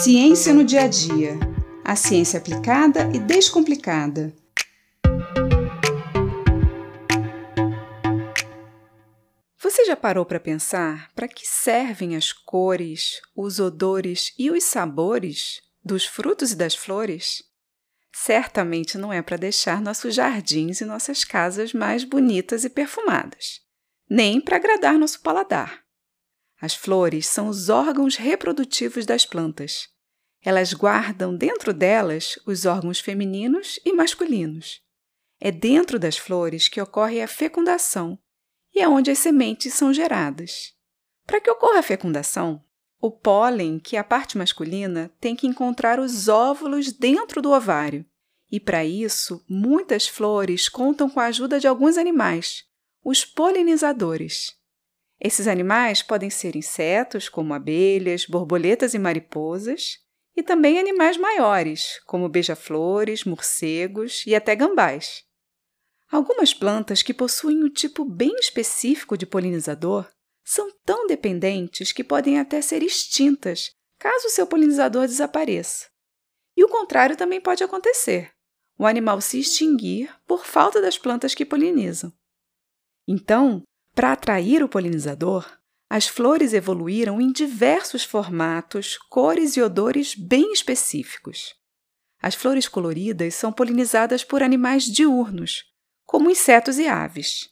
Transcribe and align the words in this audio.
Ciência 0.00 0.54
no 0.54 0.62
dia 0.62 0.82
a 0.82 0.86
dia. 0.86 1.36
A 1.84 1.96
ciência 1.96 2.38
aplicada 2.38 3.10
e 3.12 3.18
descomplicada. 3.18 4.32
Você 9.60 9.84
já 9.84 9.96
parou 9.96 10.24
para 10.24 10.38
pensar 10.38 11.10
para 11.16 11.26
que 11.26 11.44
servem 11.44 12.14
as 12.14 12.32
cores, 12.32 13.20
os 13.34 13.58
odores 13.58 14.32
e 14.38 14.52
os 14.52 14.62
sabores 14.62 15.62
dos 15.84 16.06
frutos 16.06 16.52
e 16.52 16.56
das 16.56 16.76
flores? 16.76 17.42
Certamente 18.14 18.96
não 18.96 19.12
é 19.12 19.20
para 19.20 19.36
deixar 19.36 19.80
nossos 19.80 20.14
jardins 20.14 20.80
e 20.80 20.84
nossas 20.84 21.24
casas 21.24 21.72
mais 21.72 22.04
bonitas 22.04 22.62
e 22.62 22.70
perfumadas, 22.70 23.62
nem 24.08 24.40
para 24.40 24.58
agradar 24.58 24.96
nosso 24.96 25.20
paladar. 25.22 25.87
As 26.60 26.74
flores 26.74 27.26
são 27.26 27.48
os 27.48 27.68
órgãos 27.68 28.16
reprodutivos 28.16 29.06
das 29.06 29.24
plantas. 29.24 29.88
Elas 30.42 30.72
guardam 30.72 31.36
dentro 31.36 31.72
delas 31.72 32.38
os 32.46 32.66
órgãos 32.66 33.00
femininos 33.00 33.78
e 33.84 33.92
masculinos. 33.92 34.80
É 35.40 35.52
dentro 35.52 35.98
das 35.98 36.16
flores 36.16 36.68
que 36.68 36.80
ocorre 36.80 37.22
a 37.22 37.28
fecundação 37.28 38.18
e 38.74 38.80
é 38.80 38.88
onde 38.88 39.10
as 39.10 39.18
sementes 39.18 39.74
são 39.74 39.92
geradas. 39.92 40.74
Para 41.26 41.40
que 41.40 41.50
ocorra 41.50 41.78
a 41.78 41.82
fecundação, 41.82 42.64
o 43.00 43.10
pólen, 43.10 43.78
que 43.78 43.96
é 43.96 44.00
a 44.00 44.04
parte 44.04 44.36
masculina, 44.36 45.10
tem 45.20 45.36
que 45.36 45.46
encontrar 45.46 46.00
os 46.00 46.26
óvulos 46.26 46.92
dentro 46.92 47.40
do 47.40 47.52
ovário. 47.52 48.04
E 48.50 48.58
para 48.58 48.84
isso, 48.84 49.44
muitas 49.48 50.08
flores 50.08 50.68
contam 50.68 51.08
com 51.08 51.20
a 51.20 51.26
ajuda 51.26 51.60
de 51.60 51.68
alguns 51.68 51.96
animais, 51.96 52.64
os 53.04 53.24
polinizadores. 53.24 54.57
Esses 55.20 55.48
animais 55.48 56.02
podem 56.02 56.30
ser 56.30 56.54
insetos, 56.54 57.28
como 57.28 57.52
abelhas, 57.52 58.24
borboletas 58.24 58.94
e 58.94 58.98
mariposas, 58.98 59.98
e 60.36 60.42
também 60.42 60.78
animais 60.78 61.16
maiores, 61.16 62.00
como 62.06 62.28
beija-flores, 62.28 63.24
morcegos 63.24 64.24
e 64.26 64.34
até 64.34 64.54
gambás. 64.54 65.24
Algumas 66.10 66.54
plantas 66.54 67.02
que 67.02 67.12
possuem 67.12 67.64
um 67.64 67.68
tipo 67.68 68.04
bem 68.04 68.34
específico 68.36 69.16
de 69.18 69.26
polinizador 69.26 70.08
são 70.44 70.70
tão 70.84 71.06
dependentes 71.06 71.92
que 71.92 72.04
podem 72.04 72.38
até 72.38 72.62
ser 72.62 72.82
extintas 72.82 73.72
caso 73.98 74.30
seu 74.30 74.46
polinizador 74.46 75.06
desapareça. 75.06 75.88
E 76.56 76.64
o 76.64 76.68
contrário 76.68 77.16
também 77.16 77.40
pode 77.40 77.62
acontecer: 77.62 78.30
o 78.78 78.86
animal 78.86 79.20
se 79.20 79.40
extinguir 79.40 80.14
por 80.26 80.46
falta 80.46 80.80
das 80.80 80.96
plantas 80.96 81.34
que 81.34 81.44
polinizam. 81.44 82.12
Então, 83.06 83.62
para 83.94 84.12
atrair 84.12 84.62
o 84.62 84.68
polinizador, 84.68 85.58
as 85.90 86.06
flores 86.06 86.52
evoluíram 86.52 87.20
em 87.20 87.32
diversos 87.32 88.04
formatos, 88.04 88.98
cores 89.08 89.56
e 89.56 89.62
odores 89.62 90.14
bem 90.14 90.52
específicos. 90.52 91.54
As 92.20 92.34
flores 92.34 92.68
coloridas 92.68 93.34
são 93.34 93.52
polinizadas 93.52 94.22
por 94.22 94.42
animais 94.42 94.84
diurnos, 94.84 95.64
como 96.04 96.30
insetos 96.30 96.78
e 96.78 96.86
aves. 96.86 97.48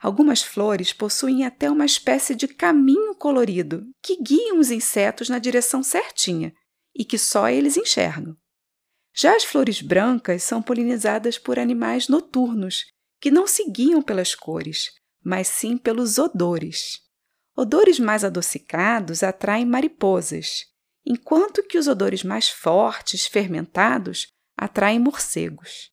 Algumas 0.00 0.42
flores 0.42 0.92
possuem 0.92 1.44
até 1.44 1.70
uma 1.70 1.86
espécie 1.86 2.34
de 2.34 2.48
caminho 2.48 3.14
colorido 3.14 3.86
que 4.02 4.20
guiam 4.22 4.58
os 4.58 4.70
insetos 4.70 5.28
na 5.28 5.38
direção 5.38 5.82
certinha 5.82 6.52
e 6.94 7.04
que 7.04 7.18
só 7.18 7.48
eles 7.48 7.76
enxergam. 7.76 8.36
Já 9.14 9.34
as 9.34 9.44
flores 9.44 9.80
brancas 9.80 10.42
são 10.42 10.60
polinizadas 10.60 11.38
por 11.38 11.58
animais 11.58 12.08
noturnos 12.08 12.84
que 13.20 13.30
não 13.30 13.46
se 13.46 13.70
guiam 13.70 14.02
pelas 14.02 14.34
cores, 14.34 14.90
mas 15.26 15.48
sim 15.48 15.76
pelos 15.76 16.18
odores. 16.18 17.00
Odores 17.56 17.98
mais 17.98 18.22
adocicados 18.22 19.24
atraem 19.24 19.66
mariposas, 19.66 20.66
enquanto 21.04 21.64
que 21.64 21.76
os 21.76 21.88
odores 21.88 22.22
mais 22.22 22.48
fortes, 22.48 23.26
fermentados, 23.26 24.28
atraem 24.56 25.00
morcegos. 25.00 25.90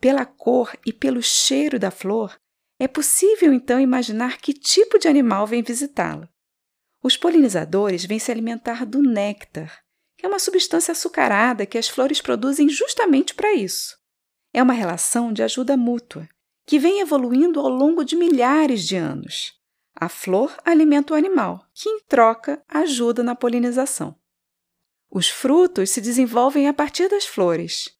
Pela 0.00 0.24
cor 0.24 0.78
e 0.86 0.92
pelo 0.92 1.20
cheiro 1.20 1.76
da 1.76 1.90
flor, 1.90 2.40
é 2.78 2.86
possível 2.86 3.52
então 3.52 3.80
imaginar 3.80 4.38
que 4.38 4.52
tipo 4.52 4.96
de 4.96 5.08
animal 5.08 5.44
vem 5.44 5.60
visitá-la. 5.60 6.28
Os 7.02 7.16
polinizadores 7.16 8.04
vêm 8.04 8.20
se 8.20 8.30
alimentar 8.30 8.86
do 8.86 9.02
néctar, 9.02 9.82
que 10.16 10.24
é 10.24 10.28
uma 10.28 10.38
substância 10.38 10.92
açucarada 10.92 11.66
que 11.66 11.78
as 11.78 11.88
flores 11.88 12.20
produzem 12.20 12.68
justamente 12.68 13.34
para 13.34 13.52
isso. 13.54 13.98
É 14.52 14.62
uma 14.62 14.72
relação 14.72 15.32
de 15.32 15.42
ajuda 15.42 15.76
mútua, 15.76 16.28
que 16.66 16.78
vem 16.78 17.00
evoluindo 17.00 17.60
ao 17.60 17.68
longo 17.68 18.04
de 18.04 18.16
milhares 18.16 18.86
de 18.86 18.96
anos. 18.96 19.52
A 19.94 20.08
flor 20.08 20.56
alimenta 20.64 21.12
o 21.12 21.16
animal, 21.16 21.66
que 21.74 21.88
em 21.88 22.00
troca 22.08 22.62
ajuda 22.68 23.22
na 23.22 23.34
polinização. 23.34 24.16
Os 25.10 25.28
frutos 25.28 25.90
se 25.90 26.00
desenvolvem 26.00 26.66
a 26.66 26.72
partir 26.72 27.08
das 27.08 27.26
flores. 27.26 27.90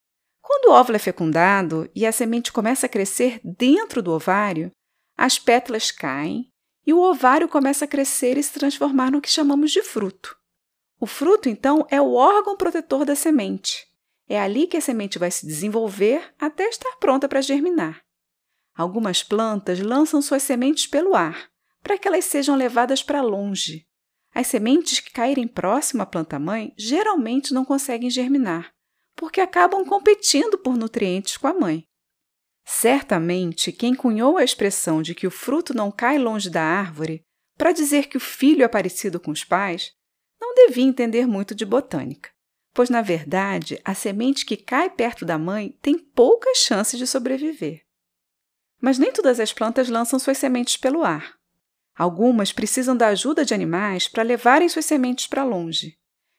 Quando 0.40 0.70
o 0.70 0.72
óvulo 0.72 0.96
é 0.96 0.98
fecundado 0.98 1.88
e 1.94 2.06
a 2.06 2.12
semente 2.12 2.50
começa 2.50 2.86
a 2.86 2.88
crescer 2.88 3.40
dentro 3.44 4.02
do 4.02 4.12
ovário, 4.12 4.70
as 5.16 5.38
pétalas 5.38 5.90
caem 5.90 6.50
e 6.86 6.92
o 6.92 7.00
ovário 7.00 7.48
começa 7.48 7.84
a 7.84 7.88
crescer 7.88 8.36
e 8.36 8.42
se 8.42 8.52
transformar 8.52 9.10
no 9.10 9.20
que 9.20 9.30
chamamos 9.30 9.70
de 9.70 9.82
fruto. 9.82 10.36
O 10.98 11.06
fruto, 11.06 11.48
então, 11.48 11.86
é 11.90 12.00
o 12.00 12.14
órgão 12.14 12.56
protetor 12.56 13.04
da 13.04 13.14
semente. 13.14 13.86
É 14.28 14.40
ali 14.40 14.66
que 14.66 14.76
a 14.76 14.80
semente 14.80 15.18
vai 15.18 15.30
se 15.30 15.46
desenvolver 15.46 16.32
até 16.38 16.68
estar 16.68 16.96
pronta 16.96 17.28
para 17.28 17.40
germinar. 17.40 18.00
Algumas 18.74 19.22
plantas 19.22 19.80
lançam 19.80 20.22
suas 20.22 20.42
sementes 20.42 20.86
pelo 20.86 21.14
ar, 21.14 21.50
para 21.82 21.98
que 21.98 22.08
elas 22.08 22.24
sejam 22.24 22.56
levadas 22.56 23.02
para 23.02 23.20
longe. 23.20 23.86
As 24.34 24.46
sementes 24.46 24.98
que 24.98 25.10
caírem 25.10 25.46
próximo 25.46 26.02
à 26.02 26.06
planta-mãe 26.06 26.72
geralmente 26.76 27.52
não 27.52 27.64
conseguem 27.64 28.08
germinar, 28.08 28.72
porque 29.14 29.40
acabam 29.40 29.84
competindo 29.84 30.56
por 30.56 30.76
nutrientes 30.76 31.36
com 31.36 31.46
a 31.46 31.52
mãe. 31.52 31.84
Certamente, 32.64 33.72
quem 33.72 33.94
cunhou 33.94 34.38
a 34.38 34.44
expressão 34.44 35.02
de 35.02 35.14
que 35.14 35.26
o 35.26 35.30
fruto 35.30 35.74
não 35.74 35.90
cai 35.90 36.18
longe 36.18 36.48
da 36.48 36.62
árvore 36.62 37.22
para 37.58 37.72
dizer 37.72 38.08
que 38.08 38.16
o 38.16 38.20
filho 38.20 38.64
é 38.64 38.68
parecido 38.68 39.20
com 39.20 39.30
os 39.30 39.44
pais, 39.44 39.92
não 40.40 40.54
devia 40.54 40.84
entender 40.84 41.26
muito 41.26 41.54
de 41.54 41.66
botânica, 41.66 42.30
pois, 42.72 42.88
na 42.88 43.02
verdade, 43.02 43.80
a 43.84 43.94
semente 43.94 44.46
que 44.46 44.56
cai 44.56 44.88
perto 44.88 45.24
da 45.24 45.38
mãe 45.38 45.76
tem 45.82 45.98
poucas 45.98 46.58
chances 46.58 46.98
de 46.98 47.06
sobreviver. 47.06 47.82
Mas 48.82 48.98
nem 48.98 49.12
todas 49.12 49.38
as 49.38 49.52
plantas 49.52 49.88
lançam 49.88 50.18
suas 50.18 50.36
sementes 50.36 50.76
pelo 50.76 51.04
ar. 51.04 51.36
Algumas 51.96 52.52
precisam 52.52 52.96
da 52.96 53.08
ajuda 53.08 53.44
de 53.44 53.54
animais 53.54 54.08
para 54.08 54.24
levarem 54.24 54.68
suas 54.68 54.84
sementes 54.84 55.28
para 55.28 55.44
longe. 55.44 55.96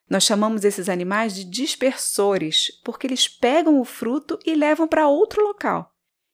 Nós 0.09 0.25
chamamos 0.25 0.65
esses 0.65 0.89
animais 0.89 1.33
de 1.33 1.45
dispersores, 1.45 2.69
porque 2.83 3.07
eles 3.07 3.27
pegam 3.27 3.79
o 3.79 3.85
fruto 3.85 4.37
e 4.45 4.53
levam 4.53 4.87
para 4.87 5.07
outro 5.07 5.41
local, 5.41 5.89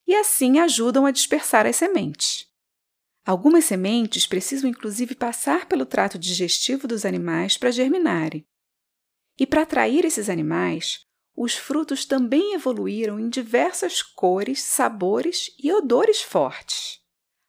e 0.07 0.15
assim 0.15 0.59
ajudam 0.59 1.05
a 1.05 1.11
dispersar 1.11 1.67
as 1.67 1.75
sementes. 1.75 2.47
Algumas 3.25 3.65
sementes 3.65 4.25
precisam 4.25 4.67
inclusive 4.67 5.13
passar 5.13 5.67
pelo 5.67 5.85
trato 5.85 6.17
digestivo 6.17 6.87
dos 6.87 7.05
animais 7.05 7.57
para 7.57 7.71
germinarem. 7.71 8.43
E 9.39 9.45
para 9.45 9.61
atrair 9.61 10.03
esses 10.03 10.29
animais, 10.29 11.05
os 11.41 11.55
frutos 11.55 12.03
também 12.03 12.53
evoluíram 12.53 13.17
em 13.17 13.29
diversas 13.29 14.01
cores, 14.01 14.61
sabores 14.61 15.49
e 15.57 15.71
odores 15.71 16.21
fortes. 16.21 16.99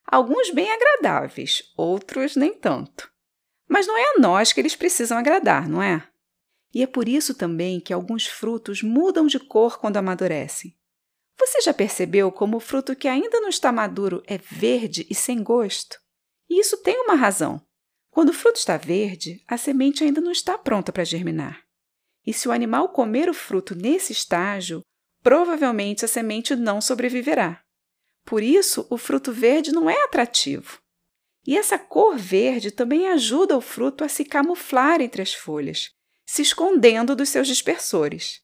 Alguns 0.06 0.52
bem 0.52 0.70
agradáveis, 0.70 1.64
outros 1.76 2.36
nem 2.36 2.54
tanto. 2.54 3.10
Mas 3.68 3.88
não 3.88 3.98
é 3.98 4.14
a 4.14 4.20
nós 4.20 4.52
que 4.52 4.60
eles 4.60 4.76
precisam 4.76 5.18
agradar, 5.18 5.68
não 5.68 5.82
é? 5.82 6.08
E 6.72 6.84
é 6.84 6.86
por 6.86 7.08
isso 7.08 7.34
também 7.34 7.80
que 7.80 7.92
alguns 7.92 8.28
frutos 8.28 8.80
mudam 8.80 9.26
de 9.26 9.40
cor 9.40 9.80
quando 9.80 9.96
amadurecem. 9.96 10.72
Você 11.36 11.60
já 11.60 11.74
percebeu 11.74 12.30
como 12.30 12.58
o 12.58 12.60
fruto 12.60 12.94
que 12.94 13.08
ainda 13.08 13.40
não 13.40 13.48
está 13.48 13.72
maduro 13.72 14.22
é 14.24 14.38
verde 14.38 15.04
e 15.10 15.16
sem 15.16 15.42
gosto? 15.42 15.98
E 16.48 16.60
isso 16.60 16.76
tem 16.76 16.96
uma 17.00 17.16
razão. 17.16 17.60
Quando 18.08 18.28
o 18.28 18.34
fruto 18.34 18.60
está 18.60 18.76
verde, 18.76 19.42
a 19.48 19.56
semente 19.56 20.04
ainda 20.04 20.20
não 20.20 20.30
está 20.30 20.56
pronta 20.56 20.92
para 20.92 21.02
germinar. 21.02 21.68
E 22.26 22.32
se 22.32 22.48
o 22.48 22.52
animal 22.52 22.90
comer 22.90 23.28
o 23.28 23.34
fruto 23.34 23.74
nesse 23.74 24.12
estágio, 24.12 24.82
provavelmente 25.22 26.04
a 26.04 26.08
semente 26.08 26.54
não 26.54 26.80
sobreviverá. 26.80 27.62
Por 28.24 28.42
isso, 28.42 28.86
o 28.90 28.96
fruto 28.96 29.32
verde 29.32 29.72
não 29.72 29.88
é 29.88 30.04
atrativo. 30.04 30.78
E 31.46 31.56
essa 31.56 31.78
cor 31.78 32.16
verde 32.16 32.70
também 32.70 33.08
ajuda 33.08 33.56
o 33.56 33.60
fruto 33.60 34.04
a 34.04 34.08
se 34.08 34.24
camuflar 34.24 35.00
entre 35.00 35.22
as 35.22 35.32
folhas, 35.32 35.90
se 36.26 36.42
escondendo 36.42 37.16
dos 37.16 37.28
seus 37.28 37.46
dispersores. 37.46 38.40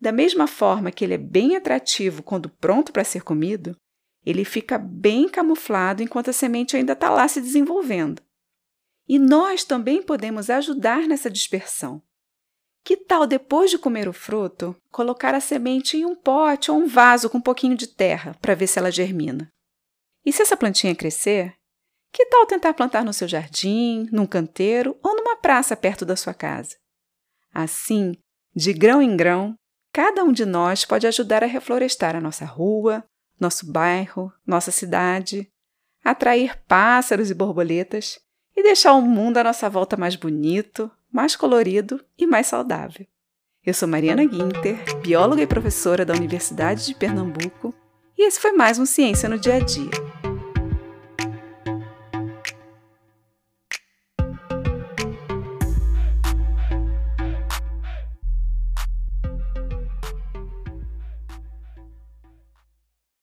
Da 0.00 0.10
mesma 0.10 0.46
forma 0.46 0.90
que 0.90 1.04
ele 1.04 1.14
é 1.14 1.18
bem 1.18 1.56
atrativo 1.56 2.22
quando 2.22 2.48
pronto 2.48 2.92
para 2.92 3.04
ser 3.04 3.22
comido, 3.22 3.76
ele 4.24 4.44
fica 4.44 4.78
bem 4.78 5.28
camuflado 5.28 6.02
enquanto 6.02 6.30
a 6.30 6.32
semente 6.32 6.76
ainda 6.76 6.92
está 6.92 7.08
lá 7.10 7.26
se 7.28 7.40
desenvolvendo. 7.40 8.22
E 9.08 9.18
nós 9.18 9.64
também 9.64 10.02
podemos 10.02 10.50
ajudar 10.50 11.06
nessa 11.06 11.30
dispersão. 11.30 12.02
Que 12.84 12.96
tal, 12.96 13.26
depois 13.26 13.70
de 13.70 13.78
comer 13.78 14.08
o 14.08 14.12
fruto, 14.12 14.74
colocar 14.90 15.34
a 15.34 15.40
semente 15.40 15.96
em 15.96 16.04
um 16.04 16.16
pote 16.16 16.70
ou 16.70 16.78
um 16.78 16.86
vaso 16.86 17.28
com 17.28 17.38
um 17.38 17.42
pouquinho 17.42 17.76
de 17.76 17.86
terra 17.86 18.36
para 18.40 18.54
ver 18.54 18.66
se 18.66 18.78
ela 18.78 18.90
germina? 18.90 19.48
E 20.24 20.32
se 20.32 20.42
essa 20.42 20.56
plantinha 20.56 20.94
crescer, 20.94 21.54
que 22.12 22.26
tal 22.26 22.46
tentar 22.46 22.74
plantar 22.74 23.04
no 23.04 23.12
seu 23.12 23.28
jardim, 23.28 24.08
num 24.10 24.26
canteiro 24.26 24.98
ou 25.02 25.14
numa 25.14 25.36
praça 25.36 25.76
perto 25.76 26.04
da 26.04 26.16
sua 26.16 26.34
casa? 26.34 26.76
Assim, 27.52 28.14
de 28.54 28.72
grão 28.72 29.00
em 29.00 29.16
grão, 29.16 29.54
cada 29.92 30.24
um 30.24 30.32
de 30.32 30.44
nós 30.44 30.84
pode 30.84 31.06
ajudar 31.06 31.44
a 31.44 31.46
reflorestar 31.46 32.16
a 32.16 32.20
nossa 32.20 32.44
rua, 32.44 33.04
nosso 33.38 33.70
bairro, 33.70 34.32
nossa 34.46 34.70
cidade, 34.70 35.48
atrair 36.04 36.60
pássaros 36.66 37.30
e 37.30 37.34
borboletas 37.34 38.18
e 38.56 38.62
deixar 38.62 38.92
o 38.94 39.02
mundo 39.02 39.38
à 39.38 39.44
nossa 39.44 39.68
volta 39.70 39.96
mais 39.96 40.16
bonito, 40.16 40.90
mais 41.12 41.36
colorido 41.36 42.00
e 42.18 42.26
mais 42.26 42.46
saudável. 42.46 43.06
Eu 43.64 43.74
sou 43.74 43.88
Mariana 43.88 44.24
Guinter, 44.24 44.78
bióloga 45.02 45.42
e 45.42 45.46
professora 45.46 46.04
da 46.04 46.14
Universidade 46.14 46.86
de 46.86 46.94
Pernambuco, 46.94 47.74
e 48.16 48.26
esse 48.26 48.40
foi 48.40 48.52
mais 48.52 48.78
um 48.78 48.86
Ciência 48.86 49.28
no 49.28 49.38
Dia 49.38 49.56
a 49.56 49.60
Dia 49.60 50.09